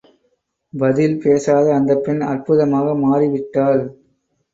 [0.73, 3.83] பதில் பேசாத அந்தப் பெண், அற்புதமாக மாறி விட்டாள்.